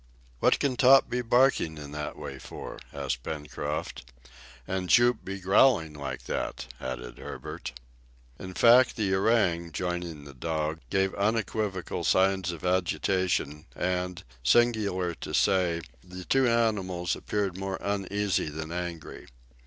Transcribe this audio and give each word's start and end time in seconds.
"What 0.39 0.57
can 0.57 0.77
Top 0.77 1.11
be 1.11 1.21
barking 1.21 1.77
in 1.77 1.91
that 1.91 2.17
way 2.17 2.39
for?" 2.39 2.79
asked 2.91 3.21
Pencroft. 3.21 4.11
"And 4.67 4.89
Jup 4.89 5.23
be 5.23 5.39
growling 5.39 5.93
like 5.93 6.23
that?" 6.23 6.65
added 6.79 7.19
Herbert. 7.19 7.71
In 8.39 8.55
fact 8.55 8.95
the 8.95 9.13
orang, 9.13 9.71
joining 9.71 10.23
the 10.23 10.33
dog, 10.33 10.79
gave 10.89 11.13
unequivocal 11.13 12.03
signs 12.03 12.51
of 12.51 12.65
agitation, 12.65 13.67
and, 13.75 14.23
singular 14.43 15.13
to 15.13 15.35
say, 15.35 15.81
the 16.03 16.25
two 16.25 16.47
animals 16.47 17.15
appeared 17.15 17.55
more 17.55 17.77
uneasy 17.79 18.49
than 18.49 18.71
angry. 18.71 19.27